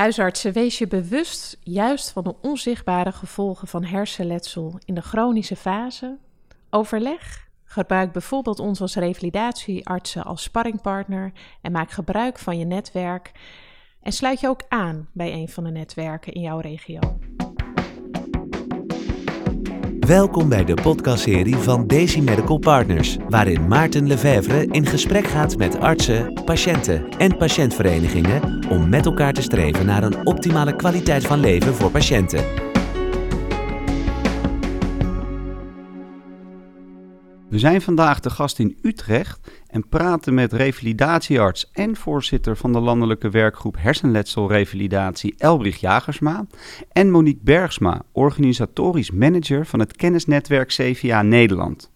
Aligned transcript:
Huisartsen, 0.00 0.52
wees 0.52 0.78
je 0.78 0.86
bewust 0.86 1.58
juist 1.62 2.10
van 2.10 2.24
de 2.24 2.34
onzichtbare 2.42 3.12
gevolgen 3.12 3.68
van 3.68 3.84
hersenletsel 3.84 4.78
in 4.84 4.94
de 4.94 5.00
chronische 5.00 5.56
fase. 5.56 6.18
Overleg. 6.70 7.48
Gebruik 7.64 8.12
bijvoorbeeld 8.12 8.58
ons 8.58 8.80
als 8.80 8.94
revalidatieartsen 8.94 10.24
als 10.24 10.42
sparringpartner 10.42 11.32
en 11.62 11.72
maak 11.72 11.90
gebruik 11.90 12.38
van 12.38 12.58
je 12.58 12.64
netwerk. 12.64 13.32
En 14.02 14.12
sluit 14.12 14.40
je 14.40 14.48
ook 14.48 14.62
aan 14.68 15.08
bij 15.12 15.32
een 15.32 15.48
van 15.48 15.64
de 15.64 15.70
netwerken 15.70 16.32
in 16.32 16.40
jouw 16.40 16.58
regio. 16.58 17.18
Welkom 20.10 20.48
bij 20.48 20.64
de 20.64 20.74
podcastserie 20.74 21.56
van 21.56 21.86
Daisy 21.86 22.20
Medical 22.20 22.58
Partners, 22.58 23.16
waarin 23.28 23.66
Maarten 23.68 24.06
Lefevre 24.06 24.66
in 24.66 24.86
gesprek 24.86 25.26
gaat 25.26 25.56
met 25.56 25.80
artsen, 25.80 26.42
patiënten 26.44 27.08
en 27.18 27.36
patiëntverenigingen 27.36 28.66
om 28.70 28.88
met 28.88 29.06
elkaar 29.06 29.32
te 29.32 29.42
streven 29.42 29.86
naar 29.86 30.02
een 30.02 30.26
optimale 30.26 30.76
kwaliteit 30.76 31.26
van 31.26 31.40
leven 31.40 31.74
voor 31.74 31.90
patiënten. 31.90 32.69
We 37.50 37.58
zijn 37.58 37.82
vandaag 37.82 38.20
de 38.20 38.30
gast 38.30 38.58
in 38.58 38.78
Utrecht 38.82 39.40
en 39.66 39.88
praten 39.88 40.34
met 40.34 40.52
revalidatiearts 40.52 41.70
en 41.72 41.96
voorzitter 41.96 42.56
van 42.56 42.72
de 42.72 42.80
landelijke 42.80 43.30
werkgroep 43.30 43.76
hersenletselrevalidatie 43.78 45.34
Elbrich 45.38 45.76
Jagersma 45.76 46.46
en 46.92 47.10
Monique 47.10 47.44
Bergsma, 47.44 48.02
organisatorisch 48.12 49.10
manager 49.10 49.66
van 49.66 49.80
het 49.80 49.96
kennisnetwerk 49.96 50.68
CVA 50.68 51.22
Nederland. 51.22 51.90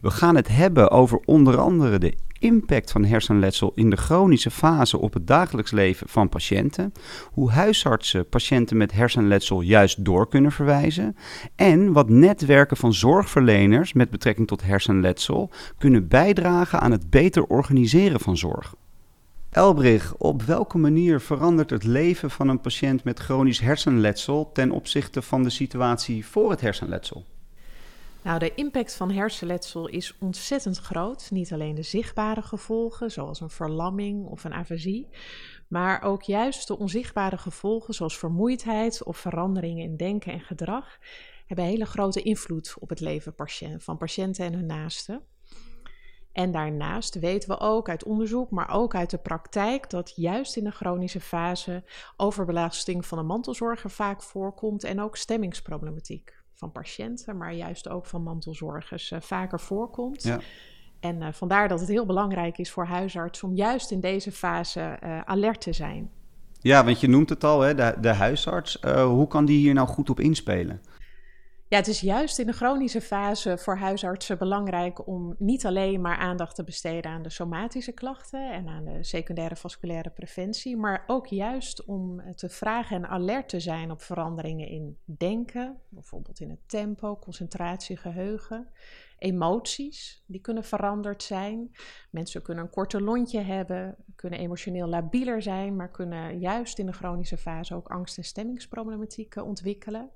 We 0.00 0.10
gaan 0.10 0.36
het 0.36 0.48
hebben 0.48 0.90
over 0.90 1.20
onder 1.24 1.58
andere 1.58 1.98
de 1.98 2.14
impact 2.40 2.90
van 2.90 3.04
hersenletsel 3.04 3.72
in 3.74 3.90
de 3.90 3.96
chronische 3.96 4.50
fase 4.50 4.98
op 4.98 5.14
het 5.14 5.26
dagelijks 5.26 5.70
leven 5.70 6.08
van 6.08 6.28
patiënten, 6.28 6.92
hoe 7.32 7.50
huisartsen 7.50 8.28
patiënten 8.28 8.76
met 8.76 8.92
hersenletsel 8.92 9.60
juist 9.60 10.04
door 10.04 10.28
kunnen 10.28 10.52
verwijzen 10.52 11.16
en 11.56 11.92
wat 11.92 12.08
netwerken 12.08 12.76
van 12.76 12.94
zorgverleners 12.94 13.92
met 13.92 14.10
betrekking 14.10 14.46
tot 14.46 14.62
hersenletsel 14.62 15.50
kunnen 15.78 16.08
bijdragen 16.08 16.80
aan 16.80 16.90
het 16.90 17.10
beter 17.10 17.44
organiseren 17.44 18.20
van 18.20 18.36
zorg. 18.36 18.74
Elbrich, 19.50 20.14
op 20.14 20.42
welke 20.42 20.78
manier 20.78 21.20
verandert 21.20 21.70
het 21.70 21.84
leven 21.84 22.30
van 22.30 22.48
een 22.48 22.60
patiënt 22.60 23.04
met 23.04 23.18
chronisch 23.18 23.60
hersenletsel 23.60 24.50
ten 24.52 24.70
opzichte 24.70 25.22
van 25.22 25.42
de 25.42 25.50
situatie 25.50 26.26
voor 26.26 26.50
het 26.50 26.60
hersenletsel? 26.60 27.24
Nou, 28.22 28.38
de 28.38 28.54
impact 28.54 28.94
van 28.94 29.10
hersenletsel 29.10 29.88
is 29.88 30.16
ontzettend 30.18 30.78
groot. 30.78 31.30
Niet 31.30 31.52
alleen 31.52 31.74
de 31.74 31.82
zichtbare 31.82 32.42
gevolgen, 32.42 33.10
zoals 33.10 33.40
een 33.40 33.50
verlamming 33.50 34.26
of 34.26 34.44
een 34.44 34.52
afasie, 34.52 35.08
maar 35.68 36.02
ook 36.02 36.22
juist 36.22 36.66
de 36.66 36.78
onzichtbare 36.78 37.38
gevolgen, 37.38 37.94
zoals 37.94 38.18
vermoeidheid 38.18 39.04
of 39.04 39.16
veranderingen 39.16 39.84
in 39.84 39.96
denken 39.96 40.32
en 40.32 40.40
gedrag, 40.40 40.98
hebben 41.46 41.64
hele 41.64 41.86
grote 41.86 42.22
invloed 42.22 42.74
op 42.78 42.88
het 42.88 43.00
leven 43.00 43.34
van 43.78 43.96
patiënten 43.96 44.44
en 44.44 44.52
hun 44.52 44.66
naasten. 44.66 45.22
En 46.32 46.52
daarnaast 46.52 47.18
weten 47.18 47.48
we 47.48 47.58
ook 47.58 47.88
uit 47.88 48.04
onderzoek, 48.04 48.50
maar 48.50 48.70
ook 48.70 48.94
uit 48.94 49.10
de 49.10 49.18
praktijk, 49.18 49.90
dat 49.90 50.12
juist 50.16 50.56
in 50.56 50.64
de 50.64 50.70
chronische 50.70 51.20
fase 51.20 51.84
overbelasting 52.16 53.06
van 53.06 53.18
de 53.18 53.24
mantelzorger 53.24 53.90
vaak 53.90 54.22
voorkomt 54.22 54.84
en 54.84 55.00
ook 55.00 55.16
stemmingsproblematiek 55.16 56.39
van 56.60 56.72
patiënten, 56.72 57.36
maar 57.36 57.54
juist 57.54 57.88
ook 57.88 58.06
van 58.06 58.22
mantelzorgers 58.22 59.10
uh, 59.10 59.20
vaker 59.20 59.60
voorkomt. 59.60 60.22
Ja. 60.22 60.38
En 61.00 61.16
uh, 61.16 61.28
vandaar 61.32 61.68
dat 61.68 61.80
het 61.80 61.88
heel 61.88 62.06
belangrijk 62.06 62.58
is 62.58 62.70
voor 62.70 62.84
huisarts 62.84 63.42
om 63.42 63.54
juist 63.54 63.90
in 63.90 64.00
deze 64.00 64.32
fase 64.32 64.98
uh, 65.04 65.20
alert 65.20 65.60
te 65.60 65.72
zijn. 65.72 66.10
Ja, 66.60 66.84
want 66.84 67.00
je 67.00 67.08
noemt 67.08 67.28
het 67.28 67.44
al, 67.44 67.60
hè, 67.60 67.74
de, 67.74 67.94
de 68.00 68.12
huisarts. 68.12 68.78
hoe 68.92 69.26
kan 69.26 69.44
die 69.44 69.58
hier 69.58 69.74
nou 69.74 69.88
goed 69.88 70.10
op 70.10 70.20
inspelen? 70.20 70.80
Ja, 71.70 71.76
het 71.76 71.88
is 71.88 72.00
juist 72.00 72.38
in 72.38 72.46
de 72.46 72.52
chronische 72.52 73.00
fase 73.00 73.58
voor 73.58 73.76
huisartsen 73.76 74.38
belangrijk 74.38 75.06
om 75.06 75.34
niet 75.38 75.66
alleen 75.66 76.00
maar 76.00 76.16
aandacht 76.16 76.54
te 76.54 76.64
besteden 76.64 77.10
aan 77.10 77.22
de 77.22 77.30
somatische 77.30 77.92
klachten 77.92 78.52
en 78.52 78.68
aan 78.68 78.84
de 78.84 79.04
secundaire 79.04 79.56
vasculaire 79.56 80.10
preventie, 80.10 80.76
maar 80.76 81.04
ook 81.06 81.26
juist 81.26 81.84
om 81.84 82.34
te 82.34 82.48
vragen 82.48 82.96
en 82.96 83.08
alert 83.08 83.48
te 83.48 83.60
zijn 83.60 83.90
op 83.90 84.02
veranderingen 84.02 84.68
in 84.68 84.98
denken, 85.04 85.80
bijvoorbeeld 85.88 86.40
in 86.40 86.50
het 86.50 86.68
tempo, 86.68 87.16
concentratie, 87.16 87.96
geheugen. 87.96 88.68
Emoties, 89.18 90.24
die 90.26 90.40
kunnen 90.40 90.64
veranderd 90.64 91.22
zijn. 91.22 91.70
Mensen 92.10 92.42
kunnen 92.42 92.64
een 92.64 92.70
korte 92.70 93.00
lontje 93.00 93.40
hebben, 93.40 93.96
kunnen 94.16 94.38
emotioneel 94.38 94.86
labieler 94.86 95.42
zijn, 95.42 95.76
maar 95.76 95.90
kunnen 95.90 96.38
juist 96.38 96.78
in 96.78 96.86
de 96.86 96.92
chronische 96.92 97.36
fase 97.36 97.74
ook 97.74 97.88
angst- 97.88 98.16
en 98.16 98.24
stemmingsproblematiek 98.24 99.36
ontwikkelen. 99.36 100.10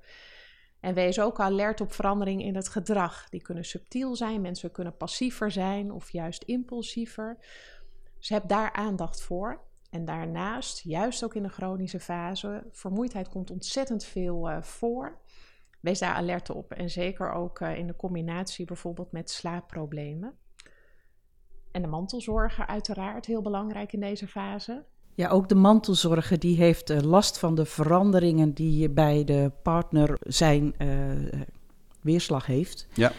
En 0.85 0.93
wees 0.93 1.19
ook 1.19 1.39
alert 1.39 1.81
op 1.81 1.93
veranderingen 1.93 2.45
in 2.45 2.55
het 2.55 2.69
gedrag. 2.69 3.29
Die 3.29 3.41
kunnen 3.41 3.65
subtiel 3.65 4.15
zijn, 4.15 4.41
mensen 4.41 4.71
kunnen 4.71 4.97
passiever 4.97 5.51
zijn 5.51 5.91
of 5.91 6.11
juist 6.11 6.43
impulsiever. 6.43 7.37
Dus 8.17 8.29
heb 8.29 8.47
daar 8.47 8.73
aandacht 8.73 9.21
voor. 9.21 9.61
En 9.89 10.05
daarnaast, 10.05 10.83
juist 10.83 11.23
ook 11.23 11.35
in 11.35 11.43
de 11.43 11.49
chronische 11.49 11.99
fase, 11.99 12.67
vermoeidheid 12.71 13.29
komt 13.29 13.51
ontzettend 13.51 14.03
veel 14.03 14.49
uh, 14.49 14.61
voor. 14.61 15.19
Wees 15.79 15.99
daar 15.99 16.13
alert 16.13 16.49
op. 16.49 16.71
En 16.71 16.89
zeker 16.89 17.31
ook 17.31 17.59
uh, 17.59 17.77
in 17.77 17.87
de 17.87 17.95
combinatie 17.95 18.65
bijvoorbeeld 18.65 19.11
met 19.11 19.29
slaapproblemen. 19.29 20.37
En 21.71 21.81
de 21.81 21.87
mantelzorger 21.87 22.67
uiteraard 22.67 23.25
heel 23.25 23.41
belangrijk 23.41 23.93
in 23.93 23.99
deze 23.99 24.27
fase. 24.27 24.85
Ja, 25.17 25.29
ook 25.29 25.49
de 25.49 25.55
mantelzorger 25.55 26.39
die 26.39 26.57
heeft 26.57 26.91
uh, 26.91 26.99
last 26.99 27.39
van 27.39 27.55
de 27.55 27.65
veranderingen 27.65 28.53
die 28.53 28.89
bij 28.89 29.23
de 29.23 29.51
partner 29.63 30.17
zijn 30.19 30.75
uh, 30.77 30.87
weerslag 32.01 32.45
heeft. 32.45 32.87
Ja. 32.93 33.11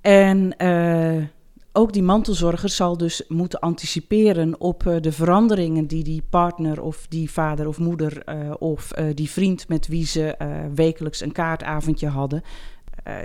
En 0.00 0.54
uh, 0.58 1.24
ook 1.72 1.92
die 1.92 2.02
mantelzorger 2.02 2.68
zal 2.68 2.96
dus 2.96 3.24
moeten 3.28 3.60
anticiperen 3.60 4.60
op 4.60 4.98
de 5.00 5.12
veranderingen 5.12 5.86
die 5.86 6.04
die 6.04 6.22
partner 6.30 6.82
of 6.82 7.06
die 7.08 7.30
vader 7.30 7.68
of 7.68 7.78
moeder 7.78 8.24
of 8.58 8.90
die 9.14 9.30
vriend 9.30 9.68
met 9.68 9.86
wie 9.86 10.06
ze 10.06 10.36
wekelijks 10.74 11.20
een 11.20 11.32
kaartavondje 11.32 12.08
hadden, 12.08 12.42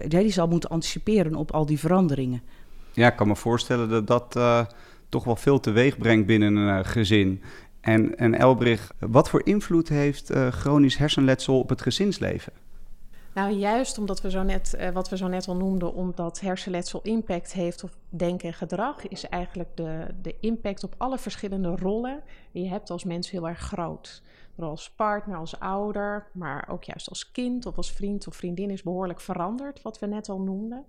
die 0.08 0.31
zal 0.31 0.47
moeten 0.47 0.69
anticiperen 0.69 1.35
op 1.35 1.52
al 1.52 1.66
die 1.66 1.80
veranderingen. 1.80 2.41
Ja, 2.94 3.08
ik 3.08 3.16
kan 3.16 3.28
me 3.28 3.35
voorstellen 3.35 3.90
dat 3.90 4.08
dat 4.08 4.40
toch 5.09 5.24
wel 5.24 5.35
veel 5.35 5.59
teweeg 5.59 5.97
brengt 5.97 6.25
binnen 6.25 6.56
een 6.56 6.85
gezin. 6.85 7.41
En, 7.85 8.18
en 8.18 8.35
Elbrich, 8.35 8.91
wat 9.00 9.29
voor 9.29 9.46
invloed 9.46 9.90
heeft 9.90 10.31
uh, 10.31 10.47
chronisch 10.47 10.97
hersenletsel 10.97 11.59
op 11.59 11.69
het 11.69 11.81
gezinsleven? 11.81 12.53
Nou, 13.34 13.51
juist 13.51 13.97
omdat 13.97 14.22
we 14.22 14.29
zo 14.29 14.44
net, 14.44 14.75
uh, 14.79 14.90
wat 14.90 15.09
we 15.09 15.18
zo 15.18 15.28
net 15.28 15.47
al 15.47 15.56
noemden, 15.56 15.94
omdat 15.94 16.40
hersenletsel 16.40 17.00
impact 17.03 17.53
heeft 17.53 17.84
op 17.84 17.90
denken 18.09 18.47
en 18.47 18.53
gedrag, 18.53 19.07
is 19.07 19.29
eigenlijk 19.29 19.69
de, 19.75 20.07
de 20.22 20.35
impact 20.40 20.84
op 20.84 20.96
alle 20.97 21.18
verschillende 21.18 21.75
rollen 21.75 22.23
die 22.51 22.63
je 22.63 22.69
hebt 22.69 22.90
als 22.90 23.03
mens 23.03 23.31
heel 23.31 23.47
erg 23.47 23.59
groot. 23.59 24.23
Als 24.59 24.91
partner, 24.91 25.38
als 25.38 25.59
ouder, 25.59 26.28
maar 26.34 26.67
ook 26.72 26.84
juist 26.84 27.09
als 27.09 27.31
kind 27.31 27.66
of 27.66 27.78
als 27.78 27.91
vriend 27.91 28.28
of 28.28 28.35
vriendin 28.35 28.69
is 28.69 28.84
behoorlijk 28.84 29.22
veranderd, 29.22 29.81
wat 29.81 30.00
we 30.00 30.06
net 30.06 30.29
al 30.29 30.40
noemden. 30.40 30.85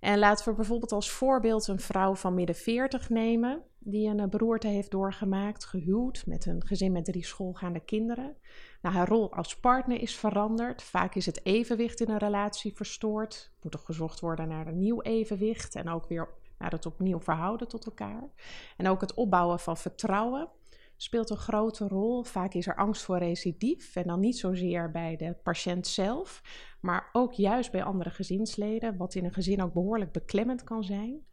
En 0.00 0.18
laten 0.18 0.48
we 0.48 0.54
bijvoorbeeld 0.54 0.92
als 0.92 1.10
voorbeeld 1.10 1.66
een 1.66 1.80
vrouw 1.80 2.14
van 2.14 2.34
midden 2.34 2.56
40 2.56 3.08
nemen, 3.08 3.62
die 3.82 4.08
een 4.08 4.20
eh, 4.20 4.28
beroerte 4.28 4.66
heeft 4.66 4.90
doorgemaakt, 4.90 5.64
gehuwd, 5.64 6.26
met 6.26 6.46
een 6.46 6.66
gezin 6.66 6.92
met 6.92 7.04
drie 7.04 7.24
schoolgaande 7.24 7.80
kinderen. 7.80 8.36
Nou, 8.82 8.94
haar 8.94 9.08
rol 9.08 9.32
als 9.32 9.56
partner 9.56 10.00
is 10.00 10.16
veranderd. 10.16 10.82
Vaak 10.82 11.14
is 11.14 11.26
het 11.26 11.46
evenwicht 11.46 12.00
in 12.00 12.10
een 12.10 12.18
relatie 12.18 12.76
verstoord. 12.76 13.52
Moet 13.62 13.74
er 13.74 13.80
gezocht 13.80 14.20
worden 14.20 14.48
naar 14.48 14.66
een 14.66 14.78
nieuw 14.78 15.02
evenwicht 15.02 15.74
en 15.74 15.88
ook 15.88 16.08
weer 16.08 16.28
naar 16.58 16.70
het 16.70 16.86
opnieuw 16.86 17.20
verhouden 17.20 17.68
tot 17.68 17.86
elkaar. 17.86 18.28
En 18.76 18.88
ook 18.88 19.00
het 19.00 19.14
opbouwen 19.14 19.60
van 19.60 19.76
vertrouwen 19.76 20.48
speelt 20.96 21.30
een 21.30 21.36
grote 21.36 21.88
rol. 21.88 22.22
Vaak 22.22 22.54
is 22.54 22.66
er 22.66 22.76
angst 22.76 23.02
voor 23.02 23.18
recidief 23.18 23.96
en 23.96 24.06
dan 24.06 24.20
niet 24.20 24.38
zozeer 24.38 24.90
bij 24.90 25.16
de 25.16 25.34
patiënt 25.42 25.86
zelf, 25.86 26.42
maar 26.80 27.08
ook 27.12 27.32
juist 27.32 27.70
bij 27.70 27.82
andere 27.82 28.10
gezinsleden, 28.10 28.96
wat 28.96 29.14
in 29.14 29.24
een 29.24 29.32
gezin 29.32 29.62
ook 29.62 29.72
behoorlijk 29.72 30.12
beklemmend 30.12 30.64
kan 30.64 30.84
zijn. 30.84 31.24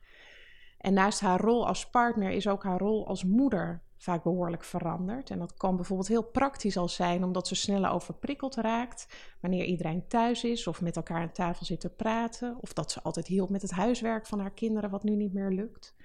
En 0.78 0.94
naast 0.94 1.20
haar 1.20 1.40
rol 1.40 1.68
als 1.68 1.90
partner 1.90 2.30
is 2.30 2.48
ook 2.48 2.64
haar 2.64 2.80
rol 2.80 3.08
als 3.08 3.24
moeder 3.24 3.82
vaak 3.98 4.24
behoorlijk 4.24 4.64
veranderd. 4.64 5.30
En 5.30 5.40
dat 5.40 5.54
kan 5.54 5.76
bijvoorbeeld 5.76 6.08
heel 6.08 6.24
praktisch 6.24 6.78
al 6.78 6.88
zijn, 6.88 7.24
omdat 7.24 7.48
ze 7.48 7.56
sneller 7.56 7.92
overprikkeld 7.92 8.56
raakt 8.56 9.08
wanneer 9.42 9.66
iedereen 9.66 10.08
thuis 10.08 10.44
is 10.44 10.68
of 10.68 10.82
met 10.82 10.96
elkaar 10.96 11.22
aan 11.22 11.32
tafel 11.32 11.66
zit 11.66 11.80
te 11.80 11.90
praten, 11.90 12.58
of 12.62 12.74
dat 12.74 12.92
ze 12.92 13.02
altijd 13.02 13.28
hielp 13.28 13.50
met 13.50 13.62
het 13.62 13.72
huiswerk 13.72 14.28
van 14.28 14.40
haar 14.40 14.54
kinderen, 14.54 14.90
wat 14.90 15.04
nu 15.04 15.16
niet 15.16 15.34
meer 15.34 15.52
lukt 15.52 15.96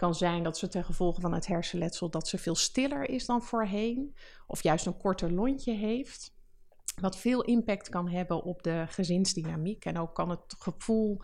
kan 0.00 0.14
zijn 0.14 0.42
dat 0.42 0.58
ze 0.58 0.68
ten 0.68 0.84
gevolge 0.84 1.20
van 1.20 1.32
het 1.32 1.46
hersenletsel 1.46 2.10
dat 2.10 2.28
ze 2.28 2.38
veel 2.38 2.54
stiller 2.54 3.08
is 3.08 3.26
dan 3.26 3.42
voorheen, 3.42 4.14
of 4.46 4.62
juist 4.62 4.86
een 4.86 4.96
korter 4.96 5.32
lontje 5.32 5.72
heeft. 5.72 6.34
Wat 7.00 7.16
veel 7.16 7.42
impact 7.42 7.88
kan 7.88 8.08
hebben 8.08 8.42
op 8.42 8.62
de 8.62 8.84
gezinsdynamiek. 8.88 9.84
En 9.84 9.98
ook 9.98 10.14
kan 10.14 10.30
het 10.30 10.54
gevoel 10.58 11.20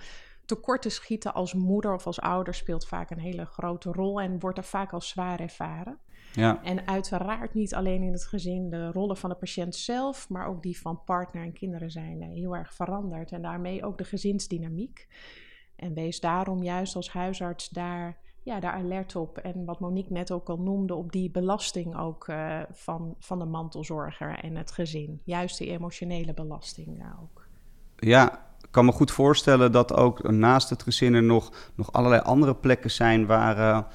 tekort 0.47 0.83
te 0.83 0.89
schieten 0.89 1.35
als 1.35 1.55
moeder 1.55 1.95
of 1.95 2.07
als 2.07 2.21
ouder 2.21 2.55
speelt 2.55 2.87
vaak 2.87 3.11
een 3.11 3.19
hele 3.19 3.45
grote 3.45 3.93
rol 3.93 4.21
en 4.21 4.39
wordt 4.39 4.59
er 4.59 4.65
vaak 4.65 4.93
als 4.93 5.09
zwaar 5.09 5.41
ervaren. 5.41 5.99
Ja. 6.33 6.63
En 6.63 6.87
uiteraard 6.87 7.55
niet 7.55 7.75
alleen 7.75 8.03
in 8.03 8.13
het 8.13 8.27
gezin 8.27 8.71
de 8.71 8.91
rollen 8.91 9.17
van 9.17 9.31
de 9.31 9.37
patiënt 9.37 9.75
zelf, 9.75 10.29
maar 10.29 10.47
ook 10.47 10.63
die 10.63 10.81
van 10.81 11.05
partner 11.05 11.43
en 11.43 11.53
kinderen 11.53 11.91
zijn 11.91 12.23
eh, 12.23 12.29
heel 12.29 12.57
erg 12.57 12.75
veranderd. 12.75 13.33
En 13.33 13.43
daarmee 13.43 13.85
ook 13.85 13.99
de 13.99 14.05
gezinsdynamiek. 14.05 15.09
En 15.77 15.95
wees 15.95 16.21
daarom 16.21 16.63
juist 16.63 16.97
als 16.97 17.11
huisarts 17.11 17.69
daar, 17.69 18.19
ja, 18.43 18.61
daar 18.61 18.73
alert 18.73 19.17
op. 19.17 19.39
En 19.39 19.65
wat 19.65 19.81
Monique 19.81 20.13
net 20.13 20.31
ook 20.31 20.49
al 20.49 20.59
noemde, 20.59 20.95
op 20.95 21.13
die 21.13 21.31
belasting 21.31 21.97
ook 21.99 22.29
uh, 22.29 22.63
van, 22.71 23.15
van 23.19 23.39
de 23.39 23.45
mantelzorger 23.45 24.39
en 24.39 24.57
het 24.57 24.71
gezin. 24.71 25.21
Juist 25.25 25.59
die 25.59 25.71
emotionele 25.71 26.35
belasting 26.35 27.03
uh, 27.03 27.23
ook. 27.23 27.47
Ja, 27.97 28.47
kan 28.71 28.85
me 28.85 28.93
goed 28.93 29.11
voorstellen 29.11 29.73
dat 29.73 29.95
ook 29.95 30.31
naast 30.31 30.71
het 30.71 30.83
gezin 30.83 31.27
nog, 31.27 31.53
nog 31.75 31.93
allerlei 31.93 32.23
andere 32.23 32.55
plekken 32.55 32.91
zijn 32.91 33.27
waar 33.27 33.87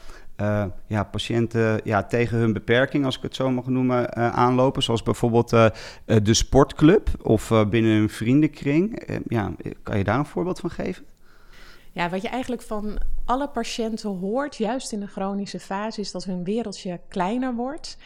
uh, 0.41 0.65
ja, 0.87 1.03
patiënten 1.03 1.81
ja, 1.83 2.03
tegen 2.03 2.37
hun 2.37 2.53
beperking, 2.53 3.05
als 3.05 3.17
ik 3.17 3.21
het 3.21 3.35
zo 3.35 3.49
mag 3.49 3.65
noemen, 3.65 4.09
uh, 4.17 4.29
aanlopen. 4.29 4.83
Zoals 4.83 5.03
bijvoorbeeld 5.03 5.49
de 6.05 6.33
sportclub 6.33 7.09
of 7.21 7.51
binnen 7.69 7.91
een 7.91 8.09
vriendenkring. 8.09 9.03
ja, 9.27 9.51
kan 9.83 9.97
je 9.97 10.03
daar 10.03 10.19
een 10.19 10.25
voorbeeld 10.25 10.59
van 10.59 10.69
geven? 10.69 11.05
Ja, 11.91 12.09
wat 12.09 12.21
je 12.21 12.27
eigenlijk 12.27 12.61
van 12.61 12.99
alle 13.25 13.47
patiënten 13.47 14.09
hoort, 14.09 14.57
juist 14.57 14.91
in 14.91 14.99
de 14.99 15.07
chronische 15.07 15.59
fase, 15.59 16.01
is 16.01 16.11
dat 16.11 16.23
hun 16.23 16.43
wereldje 16.43 16.99
kleiner 17.07 17.55
wordt. 17.55 17.97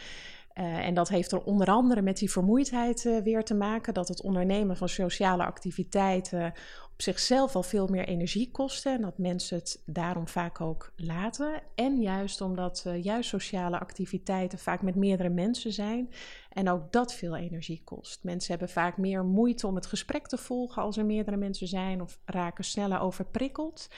Uh, 0.58 0.86
en 0.86 0.94
dat 0.94 1.08
heeft 1.08 1.32
er 1.32 1.42
onder 1.42 1.66
andere 1.66 2.02
met 2.02 2.18
die 2.18 2.30
vermoeidheid 2.30 3.04
uh, 3.04 3.18
weer 3.22 3.44
te 3.44 3.54
maken. 3.54 3.94
Dat 3.94 4.08
het 4.08 4.22
ondernemen 4.22 4.76
van 4.76 4.88
sociale 4.88 5.44
activiteiten 5.44 6.52
op 6.92 7.02
zichzelf 7.02 7.56
al 7.56 7.62
veel 7.62 7.86
meer 7.86 8.04
energie 8.04 8.50
kosten. 8.50 8.92
En 8.92 9.00
dat 9.00 9.18
mensen 9.18 9.58
het 9.58 9.82
daarom 9.84 10.28
vaak 10.28 10.60
ook 10.60 10.92
laten. 10.96 11.62
En 11.74 12.00
juist 12.00 12.40
omdat 12.40 12.84
uh, 12.86 13.02
juist 13.02 13.28
sociale 13.28 13.78
activiteiten 13.78 14.58
vaak 14.58 14.82
met 14.82 14.94
meerdere 14.94 15.28
mensen 15.28 15.72
zijn. 15.72 16.12
En 16.52 16.70
ook 16.70 16.92
dat 16.92 17.14
veel 17.14 17.36
energie 17.36 17.82
kost. 17.84 18.24
Mensen 18.24 18.50
hebben 18.50 18.68
vaak 18.68 18.96
meer 18.96 19.24
moeite 19.24 19.66
om 19.66 19.74
het 19.74 19.86
gesprek 19.86 20.26
te 20.26 20.38
volgen 20.38 20.82
als 20.82 20.96
er 20.96 21.06
meerdere 21.06 21.36
mensen 21.36 21.68
zijn. 21.68 22.00
Of 22.00 22.18
raken 22.24 22.64
sneller 22.64 23.00
overprikkeld. 23.00 23.88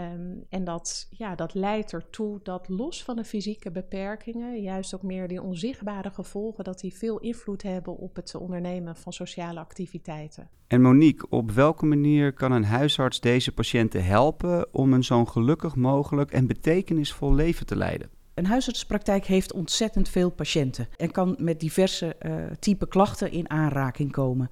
Um, 0.00 0.44
en 0.48 0.64
dat, 0.64 1.06
ja, 1.10 1.34
dat 1.34 1.54
leidt 1.54 1.92
ertoe 1.92 2.40
dat 2.42 2.68
los 2.68 3.04
van 3.04 3.16
de 3.16 3.24
fysieke 3.24 3.70
beperkingen, 3.70 4.62
juist 4.62 4.94
ook 4.94 5.02
meer 5.02 5.28
die 5.28 5.42
onzichtbare 5.42 6.10
gevolgen, 6.10 6.64
dat 6.64 6.80
die 6.80 6.94
veel 6.94 7.18
invloed 7.18 7.62
hebben 7.62 7.96
op 7.96 8.16
het 8.16 8.34
ondernemen 8.34 8.96
van 8.96 9.12
sociale 9.12 9.60
activiteiten. 9.60 10.48
En 10.66 10.82
Monique, 10.82 11.28
op 11.28 11.50
welke 11.50 11.86
manier 11.86 12.32
kan 12.32 12.52
een 12.52 12.64
huisarts 12.64 13.20
deze 13.20 13.52
patiënten 13.52 14.04
helpen 14.04 14.74
om 14.74 14.92
een 14.92 15.04
zo'n 15.04 15.28
gelukkig 15.28 15.76
mogelijk 15.76 16.30
en 16.30 16.46
betekenisvol 16.46 17.34
leven 17.34 17.66
te 17.66 17.76
leiden? 17.76 18.10
Een 18.34 18.46
huisartspraktijk 18.46 19.24
heeft 19.24 19.52
ontzettend 19.52 20.08
veel 20.08 20.30
patiënten 20.30 20.88
en 20.96 21.10
kan 21.10 21.36
met 21.38 21.60
diverse 21.60 22.16
uh, 22.20 22.34
type 22.58 22.88
klachten 22.88 23.30
in 23.30 23.50
aanraking 23.50 24.12
komen. 24.12 24.50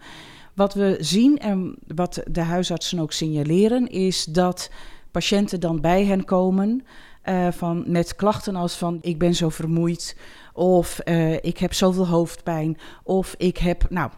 Wat 0.55 0.75
we 0.75 0.97
zien 1.01 1.39
en 1.39 1.79
wat 1.87 2.23
de 2.31 2.41
huisartsen 2.41 2.99
ook 2.99 3.13
signaleren, 3.13 3.89
is 3.89 4.25
dat 4.25 4.71
patiënten 5.15 5.61
dan 5.61 5.81
bij 5.81 6.05
hen 6.05 6.25
komen 6.25 6.85
uh, 7.25 7.49
van, 7.51 7.85
met 7.87 8.17
klachten 8.17 8.57
als 8.57 8.77
van 8.77 8.99
ik 9.01 9.19
ben 9.19 9.35
zo 9.35 9.49
vermoeid 9.49 10.17
of 10.53 11.01
uh, 11.05 11.33
ik 11.33 11.59
heb 11.59 11.73
zoveel 11.73 12.07
hoofdpijn 12.07 12.79
of 13.03 13.35
ik 13.37 13.59
heb, 13.59 13.91
nou, 13.91 14.11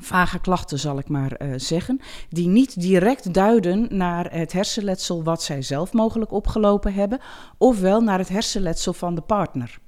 vage 0.00 0.38
klachten 0.38 0.78
zal 0.78 0.98
ik 0.98 1.08
maar 1.08 1.42
uh, 1.42 1.52
zeggen, 1.56 2.00
die 2.28 2.48
niet 2.48 2.80
direct 2.80 3.34
duiden 3.34 3.86
naar 3.90 4.32
het 4.32 4.52
hersenletsel 4.52 5.22
wat 5.22 5.42
zij 5.42 5.62
zelf 5.62 5.92
mogelijk 5.92 6.32
opgelopen 6.32 6.94
hebben, 6.94 7.20
ofwel 7.58 8.00
naar 8.00 8.18
het 8.18 8.28
hersenletsel 8.28 8.92
van 8.92 9.14
de 9.14 9.20
partner. 9.20 9.78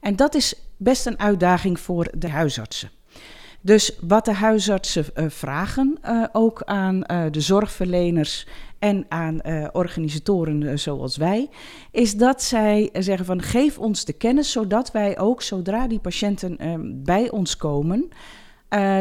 En 0.00 0.16
dat 0.16 0.34
is 0.34 0.54
best 0.76 1.06
een 1.06 1.18
uitdaging 1.18 1.80
voor 1.80 2.08
de 2.18 2.28
huisartsen. 2.28 2.90
Dus 3.60 3.98
wat 4.00 4.24
de 4.24 4.32
huisartsen 4.32 5.04
uh, 5.14 5.24
vragen, 5.28 5.98
uh, 6.04 6.24
ook 6.32 6.62
aan 6.64 6.94
uh, 7.06 7.24
de 7.30 7.40
zorgverleners 7.40 8.46
en 8.78 9.06
aan 9.08 9.40
organisatoren 9.72 10.78
zoals 10.78 11.16
wij, 11.16 11.48
is 11.90 12.16
dat 12.16 12.42
zij 12.42 12.90
zeggen 12.92 13.26
van 13.26 13.42
geef 13.42 13.78
ons 13.78 14.04
de 14.04 14.12
kennis 14.12 14.52
zodat 14.52 14.90
wij 14.90 15.18
ook 15.18 15.42
zodra 15.42 15.88
die 15.88 15.98
patiënten 15.98 16.56
bij 17.04 17.30
ons 17.30 17.56
komen, 17.56 18.08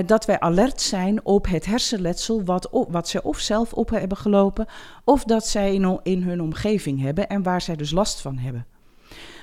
dat 0.05 0.25
wij 0.25 0.39
alert 0.39 0.81
zijn 0.81 1.25
op 1.25 1.47
het 1.47 1.65
hersenletsel 1.65 2.43
wat, 2.43 2.69
op, 2.69 2.91
wat 2.91 3.07
zij 3.07 3.21
of 3.21 3.39
zelf 3.39 3.73
op 3.73 3.89
hebben 3.89 4.17
gelopen 4.17 4.65
of 5.03 5.23
dat 5.23 5.47
zij 5.47 5.73
in 6.03 6.23
hun 6.23 6.41
omgeving 6.41 7.01
hebben 7.01 7.27
en 7.27 7.43
waar 7.43 7.61
zij 7.61 7.75
dus 7.75 7.91
last 7.91 8.21
van 8.21 8.37
hebben. 8.37 8.65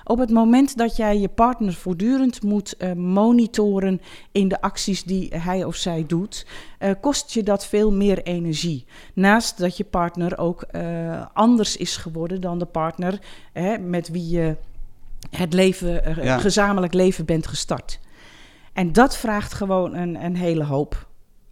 Op 0.08 0.19
het 0.19 0.31
moment 0.31 0.76
dat 0.76 0.97
jij 0.97 1.19
je 1.19 1.29
partner 1.29 1.75
voortdurend 1.75 2.43
moet 2.43 2.75
uh, 2.79 2.93
monitoren 2.93 4.00
in 4.32 4.49
de 4.49 4.61
acties 4.61 5.05
die 5.05 5.35
hij 5.35 5.64
of 5.64 5.76
zij 5.76 6.05
doet, 6.06 6.47
uh, 6.79 6.91
kost 7.00 7.32
je 7.32 7.43
dat 7.43 7.67
veel 7.67 7.93
meer 7.93 8.23
energie. 8.23 8.85
Naast 9.14 9.58
dat 9.58 9.76
je 9.76 9.85
partner 9.85 10.38
ook 10.38 10.64
uh, 10.73 11.26
anders 11.32 11.76
is 11.76 11.97
geworden 11.97 12.41
dan 12.41 12.58
de 12.58 12.64
partner 12.64 13.19
hè, 13.53 13.79
met 13.79 14.08
wie 14.08 14.29
je 14.29 14.56
het 15.31 15.53
leven, 15.53 16.23
ja. 16.25 16.38
gezamenlijk 16.38 16.94
leven 16.94 17.25
bent 17.25 17.47
gestart. 17.47 18.00
En 18.73 18.93
dat 18.93 19.17
vraagt 19.17 19.52
gewoon 19.52 19.94
een, 19.94 20.25
een 20.25 20.37
hele 20.37 20.64
hoop 20.64 21.06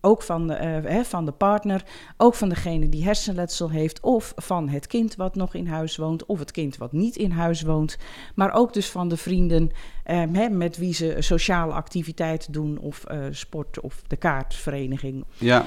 ook 0.05 0.23
van 0.23 0.47
de, 0.47 0.55
uh, 0.55 0.91
hè, 0.91 1.05
van 1.05 1.25
de 1.25 1.33
partner, 1.33 1.85
ook 2.17 2.35
van 2.35 2.49
degene 2.49 2.89
die 2.89 3.05
hersenletsel 3.05 3.71
heeft, 3.71 4.01
of 4.01 4.33
van 4.37 4.69
het 4.69 4.87
kind 4.87 5.17
wat 5.17 5.35
nog 5.35 5.55
in 5.55 5.67
huis 5.67 5.97
woont, 5.97 6.27
of 6.27 6.39
het 6.39 6.51
kind 6.51 6.77
wat 6.77 6.93
niet 6.93 7.17
in 7.17 7.31
huis 7.31 7.63
woont. 7.63 7.99
Maar 8.35 8.53
ook 8.53 8.73
dus 8.73 8.91
van 8.91 9.09
de 9.09 9.17
vrienden 9.17 9.71
uh, 10.07 10.23
hè, 10.33 10.49
met 10.49 10.77
wie 10.77 10.95
ze 10.95 11.17
sociale 11.19 11.73
activiteiten 11.73 12.53
doen, 12.53 12.79
of 12.79 13.05
uh, 13.11 13.25
sport, 13.31 13.81
of 13.81 14.03
de 14.07 14.17
kaartvereniging. 14.17 15.25
Ja. 15.39 15.67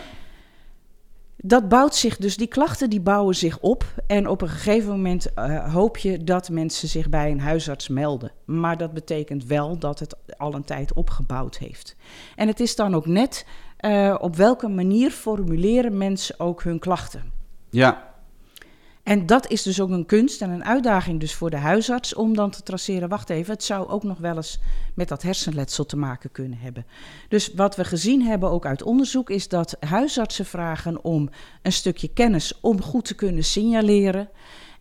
Dat 1.39 1.69
bouwt 1.69 1.95
zich 1.95 2.17
dus, 2.17 2.37
die 2.37 2.47
klachten 2.47 2.89
die 2.89 3.01
bouwen 3.01 3.35
zich 3.35 3.59
op. 3.59 3.85
En 4.07 4.27
op 4.27 4.41
een 4.41 4.49
gegeven 4.49 4.89
moment 4.89 5.27
uh, 5.35 5.73
hoop 5.73 5.97
je 5.97 6.23
dat 6.23 6.49
mensen 6.49 6.87
zich 6.87 7.09
bij 7.09 7.31
een 7.31 7.39
huisarts 7.39 7.87
melden. 7.87 8.31
Maar 8.45 8.77
dat 8.77 8.93
betekent 8.93 9.45
wel 9.45 9.77
dat 9.77 9.99
het 9.99 10.15
al 10.37 10.53
een 10.53 10.63
tijd 10.63 10.93
opgebouwd 10.93 11.57
heeft. 11.57 11.95
En 12.35 12.47
het 12.47 12.59
is 12.59 12.75
dan 12.75 12.95
ook 12.95 13.05
net 13.05 13.45
uh, 13.81 14.15
op 14.19 14.35
welke 14.35 14.67
manier 14.67 15.11
formuleren 15.11 15.97
mensen 15.97 16.39
ook 16.39 16.63
hun 16.63 16.79
klachten. 16.79 17.31
Ja. 17.69 18.15
En 19.03 19.25
dat 19.25 19.47
is 19.47 19.61
dus 19.61 19.81
ook 19.81 19.89
een 19.89 20.05
kunst 20.05 20.41
en 20.41 20.49
een 20.49 20.65
uitdaging 20.65 21.19
dus 21.19 21.33
voor 21.33 21.49
de 21.49 21.57
huisarts 21.57 22.13
om 22.13 22.35
dan 22.35 22.49
te 22.49 22.63
traceren, 22.63 23.09
wacht 23.09 23.29
even, 23.29 23.53
het 23.53 23.63
zou 23.63 23.87
ook 23.87 24.03
nog 24.03 24.17
wel 24.17 24.35
eens 24.35 24.59
met 24.95 25.07
dat 25.07 25.21
hersenletsel 25.21 25.85
te 25.85 25.97
maken 25.97 26.31
kunnen 26.31 26.57
hebben. 26.57 26.85
Dus 27.29 27.53
wat 27.53 27.75
we 27.75 27.83
gezien 27.83 28.21
hebben 28.21 28.49
ook 28.49 28.65
uit 28.65 28.83
onderzoek 28.83 29.29
is 29.29 29.47
dat 29.47 29.77
huisartsen 29.79 30.45
vragen 30.45 31.03
om 31.03 31.29
een 31.61 31.71
stukje 31.71 32.07
kennis 32.07 32.59
om 32.61 32.81
goed 32.81 33.05
te 33.05 33.15
kunnen 33.15 33.43
signaleren. 33.43 34.29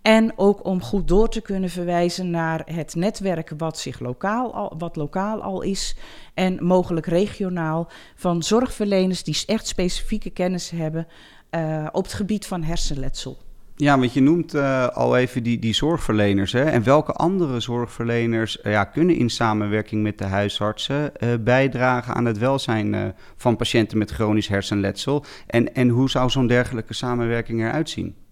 En 0.06 0.32
ook 0.36 0.64
om 0.64 0.82
goed 0.82 1.08
door 1.08 1.28
te 1.28 1.40
kunnen 1.40 1.70
verwijzen 1.70 2.30
naar 2.30 2.62
het 2.64 2.94
netwerk 2.94 3.52
wat, 3.58 3.78
zich 3.78 4.00
lokaal 4.00 4.54
al, 4.54 4.75
wat 4.78 4.96
lokaal 4.96 5.42
al 5.42 5.62
is. 5.62 5.96
En 6.34 6.64
mogelijk 6.64 7.06
regionaal 7.06 7.88
van 8.14 8.42
zorgverleners 8.42 9.25
die 9.25 9.42
echt 9.46 9.66
specifieke 9.66 10.30
kennis 10.30 10.70
hebben 10.70 11.06
uh, 11.50 11.86
op 11.92 12.04
het 12.04 12.12
gebied 12.12 12.46
van 12.46 12.62
hersenletsel. 12.62 13.38
Ja, 13.76 13.98
want 13.98 14.12
je 14.12 14.20
noemt 14.20 14.54
uh, 14.54 14.88
al 14.88 15.16
even 15.16 15.42
die, 15.42 15.58
die 15.58 15.75
zorgverleners. 15.75 16.52
Hè? 16.52 16.64
En 16.64 16.82
welke 16.82 17.12
andere 17.12 17.60
zorgverleners 17.60 18.58
uh, 18.62 18.72
ja, 18.72 18.84
kunnen 18.84 19.16
in 19.16 19.30
samenwerking 19.30 20.02
met 20.02 20.18
de 20.18 20.25
huisartsen 20.25 21.12
bijdragen 21.40 22.14
aan 22.14 22.25
het 22.25 22.38
welzijn 22.38 23.14
van 23.36 23.56
patiënten 23.56 23.98
met 23.98 24.10
chronisch 24.10 24.48
hersenletsel? 24.48 25.25
En, 25.46 25.75
en 25.75 25.88
hoe 25.88 26.10
zou 26.10 26.30
zo'n 26.30 26.46
dergelijke 26.46 26.94
samenwerking 26.94 27.60
eruit 27.60 27.90
zien? 27.90 28.25